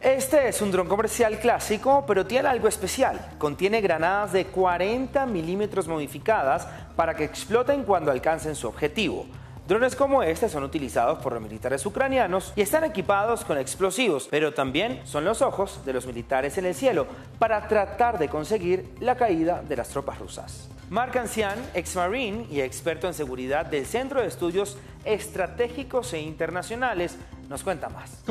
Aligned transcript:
Este 0.00 0.48
es 0.48 0.62
un 0.62 0.70
dron 0.70 0.88
comercial 0.88 1.38
clásico, 1.38 2.04
pero 2.06 2.26
tiene 2.26 2.48
algo 2.48 2.68
especial. 2.68 3.32
Contiene 3.38 3.80
granadas 3.80 4.32
de 4.32 4.46
40 4.46 5.26
milímetros 5.26 5.88
modificadas 5.88 6.66
para 6.94 7.14
que 7.14 7.24
exploten 7.24 7.82
cuando 7.82 8.10
alcancen 8.10 8.54
su 8.54 8.68
objetivo. 8.68 9.26
Drones 9.66 9.96
como 9.96 10.22
este 10.22 10.48
son 10.48 10.62
utilizados 10.62 11.18
por 11.18 11.32
los 11.32 11.42
militares 11.42 11.84
ucranianos 11.84 12.52
y 12.54 12.60
están 12.60 12.84
equipados 12.84 13.44
con 13.44 13.58
explosivos, 13.58 14.28
pero 14.30 14.54
también 14.54 15.00
son 15.04 15.24
los 15.24 15.42
ojos 15.42 15.84
de 15.84 15.92
los 15.92 16.06
militares 16.06 16.56
en 16.56 16.66
el 16.66 16.74
cielo 16.74 17.08
para 17.40 17.66
tratar 17.66 18.16
de 18.16 18.28
conseguir 18.28 18.94
la 19.00 19.16
caída 19.16 19.62
de 19.68 19.76
las 19.76 19.88
tropas 19.88 20.20
rusas. 20.20 20.68
Mark 20.88 21.18
Ancian, 21.18 21.58
ex 21.74 21.96
marine 21.96 22.46
y 22.48 22.60
experto 22.60 23.08
en 23.08 23.14
seguridad 23.14 23.66
del 23.66 23.86
Centro 23.86 24.20
de 24.20 24.28
Estudios 24.28 24.78
Estratégicos 25.04 26.12
e 26.12 26.20
Internacionales, 26.20 27.16
nos 27.48 27.62
cuenta 27.62 27.88
más. 27.88 28.22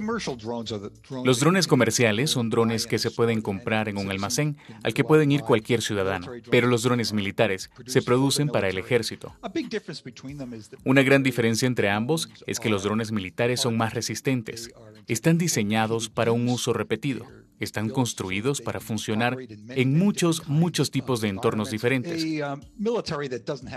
Los 1.23 1.39
drones 1.39 1.67
comerciales 1.67 2.31
son 2.31 2.49
drones 2.49 2.87
que 2.87 2.99
se 2.99 3.11
pueden 3.11 3.41
comprar 3.41 3.89
en 3.89 3.97
un 3.97 4.09
almacén 4.11 4.57
al 4.83 4.93
que 4.93 5.03
pueden 5.03 5.31
ir 5.31 5.41
cualquier 5.41 5.81
ciudadano, 5.81 6.27
pero 6.49 6.67
los 6.67 6.83
drones 6.83 7.13
militares 7.13 7.69
se 7.85 8.01
producen 8.01 8.49
para 8.49 8.69
el 8.69 8.77
ejército. 8.77 9.35
Una 10.83 11.03
gran 11.03 11.23
diferencia 11.23 11.67
entre 11.67 11.89
ambos 11.89 12.29
es 12.45 12.59
que 12.59 12.69
los 12.69 12.83
drones 12.83 13.11
militares 13.11 13.61
son 13.61 13.77
más 13.77 13.93
resistentes. 13.93 14.69
Están 15.07 15.37
diseñados 15.37 16.09
para 16.09 16.31
un 16.31 16.47
uso 16.49 16.73
repetido 16.73 17.25
están 17.59 17.89
construidos 17.89 18.61
para 18.61 18.79
funcionar 18.79 19.37
en 19.69 19.97
muchos, 19.97 20.47
muchos 20.47 20.91
tipos 20.91 21.21
de 21.21 21.29
entornos 21.29 21.71
diferentes. 21.71 22.23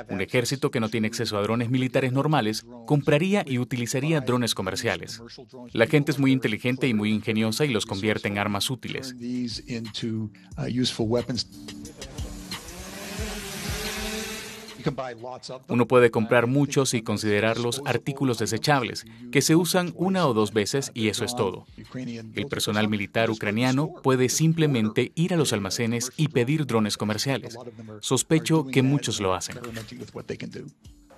Un 0.09 0.21
ejército 0.21 0.71
que 0.71 0.81
no 0.81 0.89
tiene 0.89 1.09
acceso 1.09 1.37
a 1.39 1.43
drones 1.43 1.71
militares 1.71 2.13
normales 2.13 2.67
compraría 2.87 3.45
y 3.47 3.59
utilizaría 3.59 4.21
drones 4.21 4.55
comerciales. 4.55 5.23
La 5.73 5.87
gente 5.87 6.13
es 6.13 6.19
muy 6.19 6.33
inteligente 6.33 6.89
y 6.89 6.95
muy 6.95 7.13
ingeniosa 7.13 7.65
y 7.65 7.69
los 7.69 7.87
convierte 7.87 8.29
en 8.29 8.39
armas 8.39 8.71
útiles. 8.71 9.15
Uno 15.69 15.87
puede 15.87 16.11
comprar 16.11 16.47
muchos 16.47 16.95
y 16.95 17.03
considerarlos 17.03 17.83
artículos 17.85 18.39
desechables, 18.39 19.05
que 19.33 19.43
se 19.43 19.57
usan 19.57 19.93
una 19.97 20.27
o 20.27 20.35
dos 20.35 20.53
veces 20.53 20.91
y 20.95 21.09
eso 21.09 21.25
es 21.25 21.35
todo. 21.35 21.67
El 22.35 22.47
personal 22.47 22.89
militar 22.89 23.31
ucraniano 23.31 23.93
puede 24.03 24.29
simplemente 24.29 25.13
ir 25.15 25.35
a 25.35 25.37
los 25.37 25.53
almacenes 25.53 26.13
y 26.17 26.29
pedir 26.29 26.67
drones 26.67 26.97
comerciales. 26.97 27.57
Sospecho 28.01 28.67
que 28.67 28.83
muchos 28.83 29.21
lo 29.21 29.35
hacen. 29.35 29.59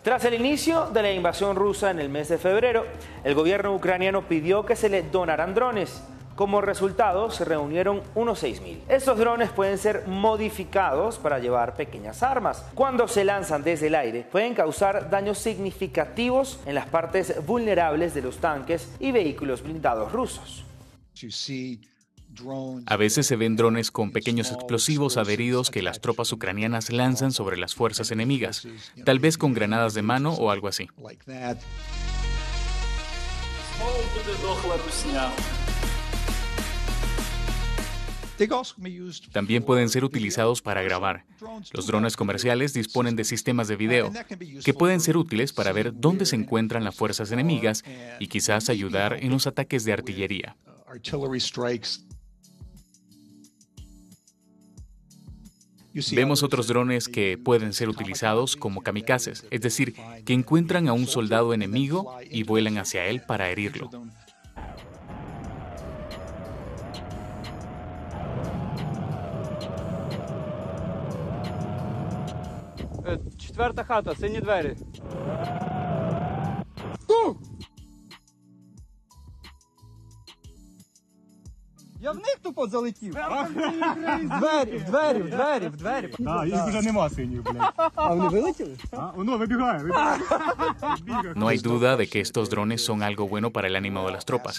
Tras 0.03 0.25
el 0.25 0.33
inicio 0.33 0.86
de 0.86 1.03
la 1.03 1.12
invasión 1.12 1.56
rusa 1.56 1.91
en 1.91 1.98
el 1.98 2.08
mes 2.08 2.28
de 2.31 2.38
febrero, 2.38 2.86
el 3.22 3.34
gobierno 3.34 3.75
ucraniano 3.75 4.27
pidió 4.27 4.64
que 4.64 4.75
se 4.75 4.88
le 4.88 5.03
donaran 5.03 5.55
drones. 5.55 6.00
Como 6.41 6.63
resultado, 6.63 7.31
se 7.31 7.45
reunieron 7.45 8.01
unos 8.15 8.43
6.000. 8.43 8.79
Estos 8.89 9.19
drones 9.19 9.51
pueden 9.51 9.77
ser 9.77 10.07
modificados 10.07 11.19
para 11.19 11.39
llevar 11.39 11.75
pequeñas 11.75 12.23
armas. 12.23 12.65
Cuando 12.75 13.09
se 13.09 13.25
lanzan 13.25 13.63
desde 13.63 13.89
el 13.89 13.95
aire, 13.95 14.23
pueden 14.33 14.55
causar 14.55 15.11
daños 15.11 15.37
significativos 15.37 16.59
en 16.65 16.77
las 16.77 16.87
partes 16.87 17.45
vulnerables 17.45 18.15
de 18.15 18.23
los 18.23 18.39
tanques 18.39 18.91
y 18.99 19.13
vehículos 19.13 19.63
blindados 19.63 20.13
rusos. 20.13 20.65
A 22.87 22.97
veces 22.97 23.27
se 23.27 23.37
ven 23.37 23.57
drones 23.57 23.91
con 23.91 24.11
pequeños 24.11 24.51
explosivos 24.51 25.19
adheridos 25.19 25.71
que 25.71 25.83
las 25.83 26.01
tropas 26.01 26.33
ucranianas 26.33 26.91
lanzan 26.91 27.33
sobre 27.33 27.59
las 27.59 27.75
fuerzas 27.75 28.13
enemigas, 28.13 28.67
tal 29.05 29.19
vez 29.19 29.37
con 29.37 29.53
granadas 29.53 29.93
de 29.93 30.00
mano 30.00 30.33
o 30.33 30.50
algo 30.50 30.69
así. 30.69 30.89
También 39.33 39.62
pueden 39.62 39.89
ser 39.89 40.05
utilizados 40.05 40.62
para 40.62 40.83
grabar. 40.83 41.25
Los 41.73 41.87
drones 41.87 42.17
comerciales 42.17 42.73
disponen 42.73 43.17
de 43.17 43.25
sistemas 43.25 43.69
de 43.69 43.77
video 43.77 44.12
que 44.65 44.75
pueden 44.75 45.01
ser 45.01 45.17
útiles 45.17 45.53
para 45.53 45.73
ver 45.73 45.93
dónde 45.95 46.27
se 46.27 46.37
encuentran 46.37 46.84
las 46.84 46.95
fuerzas 46.95 47.33
enemigas 47.33 47.84
y 48.19 48.29
quizás 48.29 48.71
ayudar 48.71 49.19
en 49.21 49.31
los 49.31 49.47
ataques 49.47 49.84
de 49.84 49.93
artillería. 49.93 50.56
Vemos 56.12 56.43
otros 56.43 56.69
drones 56.69 57.09
que 57.09 57.37
pueden 57.37 57.73
ser 57.73 57.89
utilizados 57.89 58.56
como 58.56 58.83
kamikazes, 58.83 59.45
es 59.50 59.61
decir, 59.61 59.95
que 60.25 60.33
encuentran 60.33 60.89
a 60.89 60.93
un 60.93 61.06
soldado 61.06 61.53
enemigo 61.53 62.17
y 62.31 62.45
vuelan 62.45 62.79
hacia 62.79 63.06
él 63.06 63.23
para 63.23 63.50
herirlo. 63.50 63.91
Четверта 73.59 73.84
хата, 73.84 74.16
сині 74.16 74.40
двері. 74.40 74.75
Я 82.02 82.12
в 82.12 82.16
них 82.16 82.38
тупо 82.41 82.68
залетів. 82.68 83.13
Двері, 83.13 84.78
в 84.78 84.84
двері, 84.86 85.22
в 85.22 85.30
двері, 85.30 85.68
в 85.68 85.75
двері. 85.75 86.09
А, 86.28 86.46
їх 86.46 86.66
вже 86.66 86.81
нема 86.81 87.09
синіх, 87.09 87.44
блядь. 87.44 87.74
А 87.96 88.13
вони 88.13 88.30
вилетіли? 88.30 88.78
А, 88.91 89.12
воно 89.16 89.38
вибігає, 89.38 89.80
вибігає. 89.80 90.19
No 91.36 91.46
hay 91.46 91.58
duda 91.58 91.97
de 91.97 92.06
que 92.12 92.19
estos 92.28 92.50
drones 92.50 92.81
son 92.90 93.02
algo 93.09 93.24
bueno 93.28 93.50
para 93.56 93.68
el 93.68 93.75
ánimo 93.75 94.06
de 94.08 94.12
las 94.12 94.25
tropas. 94.30 94.56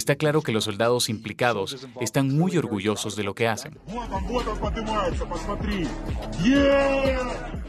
Está 0.00 0.12
claro 0.22 0.38
que 0.42 0.52
los 0.56 0.64
soldados 0.64 1.08
implicados 1.08 1.68
están 2.06 2.24
muy 2.40 2.52
orgullosos 2.62 3.12
de 3.18 3.24
lo 3.28 3.32
que 3.38 3.46
hacen. 3.52 3.72
Вот 3.94 4.08
он, 4.16 4.22
вот 4.32 4.44
он 4.52 4.58
поднимается, 4.58 5.24
посмотри. 5.34 5.86
Yeah! 6.42 7.61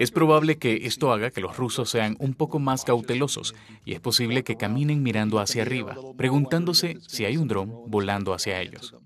Es 0.00 0.10
probable 0.10 0.56
que 0.56 0.86
esto 0.86 1.12
haga 1.12 1.30
que 1.30 1.42
los 1.42 1.58
rusos 1.58 1.90
sean 1.90 2.16
un 2.20 2.32
poco 2.32 2.58
más 2.58 2.84
cautelosos 2.84 3.54
y 3.84 3.92
es 3.92 4.00
posible 4.00 4.44
que 4.44 4.56
caminen 4.56 5.02
mirando 5.02 5.38
hacia 5.40 5.60
arriba, 5.60 5.94
preguntándose 6.16 6.96
si 7.06 7.26
hay 7.26 7.36
un 7.36 7.48
dron 7.48 7.70
volando 7.86 8.32
hacia 8.32 8.62
ellos. 8.62 8.96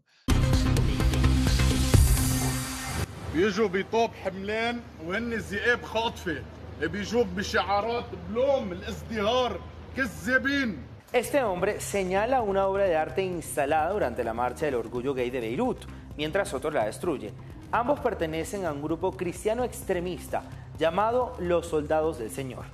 Este 11.12 11.42
hombre 11.42 11.80
señala 11.80 12.40
una 12.40 12.68
obra 12.68 12.84
de 12.84 12.94
arte 12.94 13.24
instalada 13.24 13.90
durante 13.90 14.22
la 14.22 14.32
marcha 14.32 14.66
del 14.66 14.76
orgullo 14.76 15.12
gay 15.12 15.30
de 15.30 15.40
Beirut, 15.40 15.86
mientras 16.16 16.54
otros 16.54 16.72
la 16.72 16.86
destruyen. 16.86 17.34
Ambos 17.72 18.00
pertenecen 18.00 18.64
a 18.64 18.72
un 18.72 18.82
grupo 18.82 19.12
cristiano 19.12 19.64
extremista 19.64 20.42
llamado 20.78 21.34
Los 21.38 21.66
Soldados 21.66 22.18
del 22.18 22.30
Señor. 22.30 22.64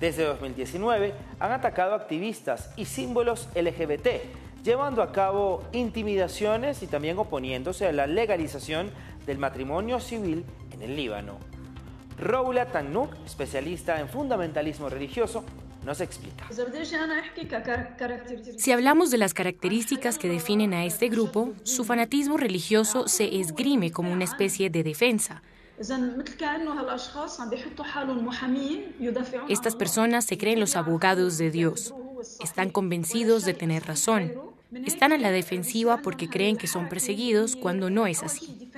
Desde 0.00 0.24
2019 0.24 1.12
han 1.40 1.52
atacado 1.52 1.94
activistas 1.94 2.70
y 2.76 2.84
símbolos 2.84 3.48
LGBT, 3.54 4.08
llevando 4.62 5.02
a 5.02 5.12
cabo 5.12 5.62
intimidaciones 5.72 6.82
y 6.82 6.86
también 6.86 7.18
oponiéndose 7.18 7.86
a 7.86 7.92
la 7.92 8.06
legalización 8.06 8.90
del 9.26 9.38
matrimonio 9.38 10.00
civil 10.00 10.44
en 10.72 10.82
el 10.82 10.96
Líbano. 10.96 11.38
Roula 12.18 12.66
Tanouk, 12.66 13.14
especialista 13.24 14.00
en 14.00 14.08
fundamentalismo 14.08 14.88
religioso, 14.88 15.44
nos 15.88 16.00
explica. 16.02 16.46
Si 18.58 18.72
hablamos 18.72 19.10
de 19.10 19.18
las 19.18 19.32
características 19.32 20.18
que 20.18 20.28
definen 20.28 20.74
a 20.74 20.84
este 20.84 21.08
grupo, 21.08 21.54
su 21.62 21.82
fanatismo 21.82 22.36
religioso 22.36 23.08
se 23.08 23.40
esgrime 23.40 23.90
como 23.90 24.12
una 24.12 24.24
especie 24.24 24.68
de 24.68 24.82
defensa. 24.82 25.42
Estas 29.48 29.76
personas 29.76 30.24
se 30.26 30.36
creen 30.36 30.60
los 30.60 30.76
abogados 30.76 31.38
de 31.38 31.50
Dios. 31.50 31.94
Están 32.40 32.68
convencidos 32.70 33.44
de 33.46 33.54
tener 33.54 33.84
razón. 33.86 34.32
Están 34.84 35.12
a 35.12 35.18
la 35.18 35.30
defensiva 35.30 36.02
porque 36.02 36.28
creen 36.28 36.58
que 36.58 36.66
son 36.66 36.90
perseguidos 36.90 37.56
cuando 37.56 37.88
no 37.88 38.06
es 38.06 38.22
así. 38.22 38.70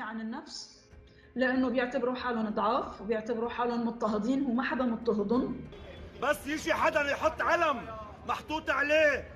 بس 6.22 6.36
يجي 6.46 6.74
حدا 6.74 7.00
يحط 7.00 7.42
علم 7.42 7.86
محطوط 8.26 8.70
عليه. 8.70 9.28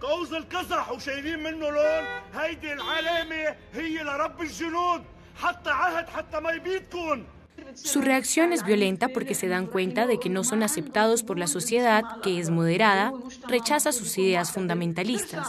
قوز 0.00 0.34
القزح 0.34 0.90
وشايلين 0.90 1.42
منه 1.42 1.70
لون. 1.70 2.04
هيدي 2.34 2.72
العلامة 2.72 3.56
هي 3.74 4.02
لرب 4.02 4.40
الجنود. 4.40 5.04
حتى 5.42 5.70
عهد 5.70 6.08
حتى 6.08 6.40
ما 6.40 6.50
يبيدكن 6.50 7.24
Su 7.74 8.00
reacción 8.00 8.52
es 8.52 8.64
violenta 8.64 9.08
porque 9.08 9.34
se 9.34 9.48
dan 9.48 9.66
cuenta 9.66 10.06
de 10.06 10.18
que 10.18 10.30
no 10.30 10.44
son 10.44 10.62
aceptados 10.62 11.22
por 11.22 11.38
la 11.38 11.46
sociedad, 11.46 12.20
que 12.22 12.38
es 12.38 12.50
moderada, 12.50 13.12
rechaza 13.48 13.92
sus 13.92 14.16
ideas 14.18 14.52
fundamentalistas. 14.52 15.48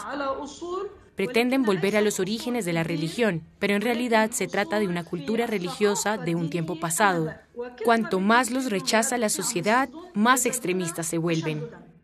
pretenden 1.16 1.62
volver 1.62 1.96
a 1.96 2.02
los 2.02 2.20
orígenes 2.20 2.66
de 2.66 2.74
la 2.74 2.84
religión, 2.84 3.44
pero 3.60 3.76
en 3.76 3.82
realidad 3.82 4.32
se 4.32 4.48
trata 4.48 4.80
de 4.80 4.88
una 4.88 5.04
cultura 5.04 5.46
religiosa 5.46 6.18
de 6.18 6.34
un 6.34 6.50
tiempo 6.50 6.80
pasado. 6.80 7.32
Cuanto 7.86 8.20
más 8.20 8.50
los 8.50 8.72
rechaza 8.72 9.20
la 9.20 9.30
sociedad, 9.30 9.90
más 10.16 10.48
extremistas 10.48 11.06
se 11.06 11.20
vuelven. 11.20 11.64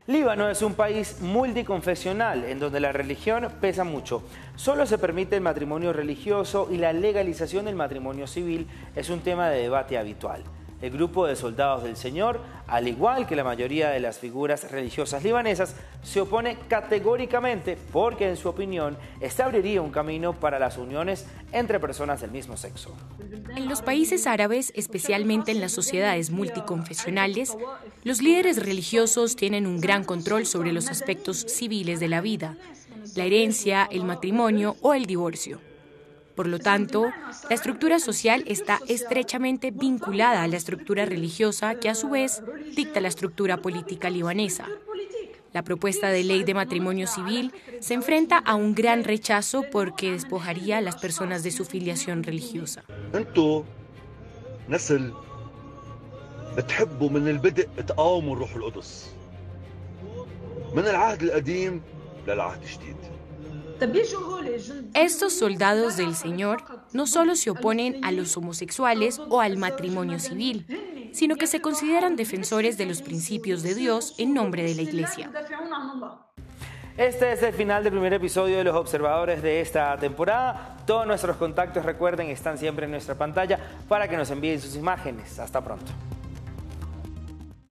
Líbano 0.09 0.49
es 0.49 0.63
un 0.63 0.73
país 0.73 1.17
multiconfesional 1.21 2.43
en 2.45 2.57
donde 2.57 2.79
la 2.79 2.91
religión 2.91 3.47
pesa 3.61 3.83
mucho. 3.83 4.23
Solo 4.55 4.87
se 4.87 4.97
permite 4.97 5.35
el 5.35 5.41
matrimonio 5.41 5.93
religioso 5.93 6.67
y 6.71 6.77
la 6.77 6.93
legalización 6.93 7.65
del 7.65 7.75
matrimonio 7.75 8.25
civil 8.25 8.65
es 8.95 9.11
un 9.11 9.19
tema 9.19 9.51
de 9.51 9.61
debate 9.61 9.99
habitual. 9.99 10.43
El 10.81 10.89
grupo 10.89 11.27
de 11.27 11.35
soldados 11.35 11.83
del 11.83 11.95
Señor, 11.95 12.39
al 12.65 12.87
igual 12.87 13.27
que 13.27 13.35
la 13.35 13.43
mayoría 13.43 13.89
de 13.89 13.99
las 13.99 14.17
figuras 14.17 14.71
religiosas 14.71 15.23
libanesas, 15.23 15.75
se 16.01 16.21
opone 16.21 16.57
categóricamente 16.67 17.77
porque, 17.91 18.29
en 18.29 18.37
su 18.37 18.49
opinión, 18.49 18.97
este 19.19 19.43
abriría 19.43 19.81
un 19.81 19.91
camino 19.91 20.33
para 20.33 20.57
las 20.57 20.79
uniones 20.79 21.27
entre 21.51 21.79
personas 21.79 22.21
del 22.21 22.31
mismo 22.31 22.57
sexo. 22.57 22.95
En 23.55 23.69
los 23.69 23.83
países 23.83 24.25
árabes, 24.25 24.71
especialmente 24.75 25.51
en 25.51 25.61
las 25.61 25.73
sociedades 25.73 26.31
multiconfesionales, 26.31 27.55
los 28.03 28.21
líderes 28.21 28.57
religiosos 28.57 29.35
tienen 29.35 29.67
un 29.67 29.81
gran 29.81 30.03
control 30.03 30.45
sobre 30.45 30.71
los 30.71 30.89
aspectos 30.89 31.45
civiles 31.47 31.99
de 31.99 32.07
la 32.07 32.21
vida, 32.21 32.57
la 33.15 33.25
herencia, 33.25 33.87
el 33.91 34.03
matrimonio 34.05 34.77
o 34.81 34.93
el 34.93 35.05
divorcio. 35.05 35.59
Por 36.35 36.47
lo 36.47 36.59
tanto, 36.59 37.11
la 37.49 37.55
estructura 37.55 37.99
social 37.99 38.45
está 38.47 38.79
estrechamente 38.87 39.71
vinculada 39.71 40.43
a 40.43 40.47
la 40.47 40.55
estructura 40.55 41.05
religiosa 41.05 41.75
que 41.75 41.89
a 41.89 41.95
su 41.95 42.09
vez 42.09 42.41
dicta 42.75 43.01
la 43.01 43.09
estructura 43.09 43.57
política 43.57 44.09
libanesa. 44.09 44.65
La 45.51 45.63
propuesta 45.63 46.09
de 46.09 46.23
ley 46.23 46.43
de 46.43 46.53
matrimonio 46.53 47.07
civil 47.07 47.51
se 47.81 47.95
enfrenta 47.95 48.37
a 48.37 48.55
un 48.55 48.73
gran 48.73 49.03
rechazo 49.03 49.65
porque 49.69 50.11
despojaría 50.11 50.77
a 50.77 50.81
las 50.81 50.95
personas 50.95 51.43
de 51.43 51.51
su 51.51 51.65
filiación 51.65 52.23
religiosa. 52.23 52.83
Estos 64.93 65.33
soldados 65.33 65.95
del 65.97 66.15
Señor 66.15 66.63
no 66.91 67.07
solo 67.07 67.35
se 67.35 67.49
oponen 67.49 68.03
a 68.03 68.11
los 68.11 68.35
homosexuales 68.35 69.19
o 69.29 69.39
al 69.39 69.57
matrimonio 69.57 70.19
civil, 70.19 70.65
sino 71.13 71.37
que 71.37 71.47
se 71.47 71.61
consideran 71.61 72.15
defensores 72.15 72.77
de 72.77 72.85
los 72.85 73.01
principios 73.01 73.63
de 73.63 73.75
Dios 73.75 74.15
en 74.17 74.33
nombre 74.33 74.63
de 74.63 74.75
la 74.75 74.81
Iglesia. 74.81 75.31
Este 76.97 77.31
es 77.31 77.41
el 77.41 77.53
final 77.53 77.81
del 77.81 77.93
primer 77.93 78.11
episodio 78.11 78.57
de 78.57 78.65
Los 78.65 78.75
Observadores 78.75 79.41
de 79.41 79.61
esta 79.61 79.97
temporada. 79.97 80.75
Todos 80.85 81.07
nuestros 81.07 81.37
contactos, 81.37 81.85
recuerden, 81.85 82.27
están 82.27 82.57
siempre 82.57 82.83
en 82.85 82.91
nuestra 82.91 83.15
pantalla 83.15 83.57
para 83.87 84.09
que 84.09 84.17
nos 84.17 84.29
envíen 84.31 84.59
sus 84.59 84.75
imágenes. 84.75 85.39
Hasta 85.39 85.63
pronto. 85.63 85.93